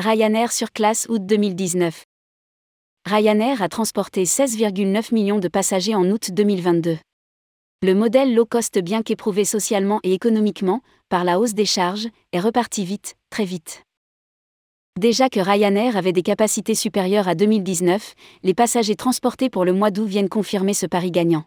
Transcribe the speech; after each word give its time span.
Ryanair 0.00 0.50
sur 0.50 0.72
classe 0.72 1.06
août 1.10 1.26
2019. 1.26 2.04
Ryanair 3.04 3.60
a 3.60 3.68
transporté 3.68 4.24
16,9 4.24 5.12
millions 5.12 5.38
de 5.38 5.46
passagers 5.46 5.94
en 5.94 6.10
août 6.10 6.30
2022. 6.32 6.96
Le 7.82 7.94
modèle 7.94 8.34
low 8.34 8.46
cost, 8.46 8.78
bien 8.78 9.02
qu'éprouvé 9.02 9.44
socialement 9.44 10.00
et 10.02 10.14
économiquement 10.14 10.80
par 11.10 11.22
la 11.22 11.38
hausse 11.38 11.52
des 11.52 11.66
charges, 11.66 12.08
est 12.32 12.40
reparti 12.40 12.82
vite, 12.86 13.14
très 13.28 13.44
vite. 13.44 13.82
Déjà 14.98 15.28
que 15.28 15.38
Ryanair 15.38 15.98
avait 15.98 16.14
des 16.14 16.22
capacités 16.22 16.74
supérieures 16.74 17.28
à 17.28 17.34
2019, 17.34 18.14
les 18.42 18.54
passagers 18.54 18.96
transportés 18.96 19.50
pour 19.50 19.66
le 19.66 19.74
mois 19.74 19.90
d'août 19.90 20.06
viennent 20.06 20.30
confirmer 20.30 20.72
ce 20.72 20.86
pari 20.86 21.10
gagnant. 21.10 21.44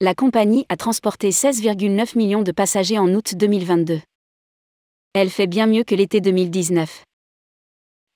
La 0.00 0.16
compagnie 0.16 0.66
a 0.70 0.76
transporté 0.76 1.30
16,9 1.30 2.18
millions 2.18 2.42
de 2.42 2.50
passagers 2.50 2.98
en 2.98 3.14
août 3.14 3.36
2022. 3.36 4.00
Elle 5.14 5.30
fait 5.30 5.46
bien 5.46 5.68
mieux 5.68 5.84
que 5.84 5.94
l'été 5.94 6.20
2019 6.20 7.04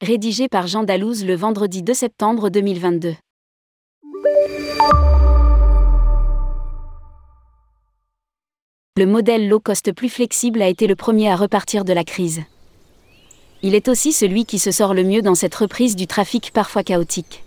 rédigé 0.03 0.49
par 0.49 0.67
Jean 0.67 0.83
Dalouse 0.83 1.25
le 1.25 1.37
vendredi 1.37 1.85
2 1.85 1.95
septembre 1.95 2.51
2022. 2.51 3.15
Le 8.97 9.07
modèle 9.07 9.49
low 9.49 9.61
cost 9.61 9.93
plus 9.93 10.09
flexible 10.09 10.61
a 10.61 10.67
été 10.67 10.89
le 10.89 10.97
premier 10.97 11.31
à 11.31 11.37
repartir 11.37 11.85
de 11.85 11.93
la 11.93 12.03
crise. 12.03 12.43
Il 13.63 13.77
est 13.77 13.87
aussi 13.87 14.13
celui 14.13 14.45
qui 14.45 14.59
se 14.59 14.73
sort 14.73 14.93
le 14.93 15.05
mieux 15.05 15.23
dans 15.23 15.37
cette 15.37 15.55
reprise 15.55 15.95
du 15.95 16.09
trafic 16.09 16.51
parfois 16.53 16.83
chaotique. 16.83 17.45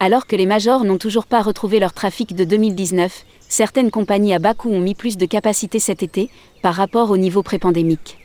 Alors 0.00 0.26
que 0.26 0.36
les 0.36 0.46
majors 0.46 0.84
n'ont 0.84 0.96
toujours 0.96 1.26
pas 1.26 1.42
retrouvé 1.42 1.78
leur 1.78 1.92
trafic 1.92 2.34
de 2.34 2.44
2019, 2.44 3.26
certaines 3.50 3.90
compagnies 3.90 4.32
à 4.32 4.38
bas 4.38 4.54
coût 4.54 4.70
ont 4.70 4.80
mis 4.80 4.94
plus 4.94 5.18
de 5.18 5.26
capacité 5.26 5.78
cet 5.78 6.02
été 6.02 6.30
par 6.62 6.74
rapport 6.74 7.10
au 7.10 7.18
niveau 7.18 7.42
pré-pandémique. 7.42 8.16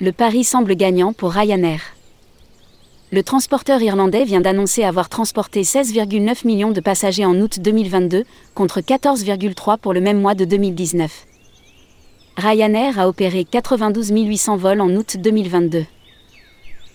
Le 0.00 0.12
pari 0.12 0.44
semble 0.44 0.76
gagnant 0.76 1.12
pour 1.12 1.32
Ryanair 1.32 1.93
le 3.14 3.22
transporteur 3.22 3.80
irlandais 3.80 4.24
vient 4.24 4.40
d'annoncer 4.40 4.82
avoir 4.82 5.08
transporté 5.08 5.62
16,9 5.62 6.44
millions 6.44 6.72
de 6.72 6.80
passagers 6.80 7.24
en 7.24 7.36
août 7.36 7.60
2022, 7.60 8.24
contre 8.56 8.80
14,3 8.80 9.78
pour 9.78 9.92
le 9.92 10.00
même 10.00 10.20
mois 10.20 10.34
de 10.34 10.44
2019. 10.44 11.24
Ryanair 12.36 12.98
a 12.98 13.08
opéré 13.08 13.44
92 13.44 14.10
800 14.10 14.56
vols 14.56 14.80
en 14.80 14.90
août 14.96 15.16
2022. 15.16 15.86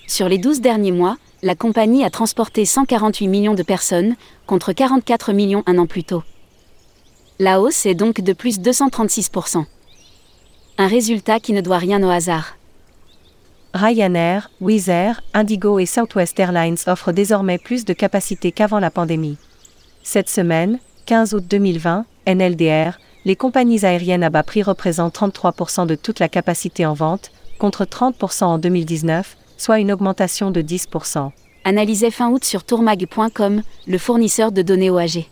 Sur 0.08 0.28
les 0.28 0.38
12 0.38 0.59
derniers 0.59 0.92
mois, 0.92 1.16
la 1.42 1.56
compagnie 1.56 2.03
a 2.03 2.09
transporté 2.09 2.66
148 2.66 3.30
millions 3.30 3.56
de 3.56 3.64
personnes, 3.64 4.17
contre 4.45 4.73
44 4.73 5.31
millions 5.31 5.64
un 5.67 5.78
an 5.78 5.86
plus 5.86 6.03
tôt. 6.03 6.23
La 7.40 7.62
hausse 7.62 7.86
est 7.86 7.95
donc 7.95 8.20
de 8.20 8.34
plus 8.34 8.59
236%. 8.59 9.64
Un 10.80 10.88
résultat 10.88 11.40
qui 11.40 11.53
ne 11.53 11.62
doit 11.62 11.78
rien 11.78 12.03
au 12.03 12.09
hasard. 12.09 12.58
Ryanair, 13.80 14.52
Wizz 14.59 14.89
Air, 14.89 15.22
Indigo 15.33 15.80
et 15.80 15.85
Southwest 15.85 16.38
Airlines 16.38 16.75
offrent 16.88 17.13
désormais 17.13 17.58
plus 17.58 17.85
de 17.85 17.94
capacité 17.94 18.52
qu'avant 18.52 18.80
la 18.80 18.91
pandémie. 18.91 19.38
Cette 20.03 20.30
semaine, 20.30 20.80
15 21.05 21.33
août 21.33 21.45
2020, 21.49 22.05
NLDR, 22.27 23.00
les 23.23 23.38
compagnies 23.38 23.85
aériennes 23.85 24.23
à 24.23 24.30
bas 24.30 24.44
prix 24.44 24.63
représentent 24.63 25.16
33% 25.16 25.88
de 25.88 25.95
toute 25.95 26.19
la 26.19 26.27
capacité 26.27 26.85
en 26.85 26.94
vente, 26.94 27.31
contre 27.57 27.85
30% 27.85 28.44
en 28.44 28.57
2019, 28.57 29.38
soit 29.57 29.80
une 29.80 29.94
augmentation 29.94 30.52
de 30.52 30.61
10%. 30.61 31.31
Analysé 31.63 32.11
fin 32.11 32.30
août 32.30 32.44
sur 32.44 32.66
tourmag.com, 32.66 33.61
le 33.88 33.97
fournisseur 33.97 34.52
de 34.52 34.61
données 34.61 34.89
OAG. 34.89 35.30